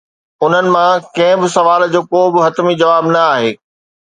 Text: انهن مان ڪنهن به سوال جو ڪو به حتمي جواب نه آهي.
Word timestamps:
انهن 0.43 0.65
مان 0.73 0.93
ڪنهن 1.15 1.39
به 1.41 1.47
سوال 1.57 1.81
جو 1.93 2.01
ڪو 2.11 2.21
به 2.33 2.39
حتمي 2.45 2.73
جواب 2.81 3.03
نه 3.13 3.21
آهي. 3.33 3.51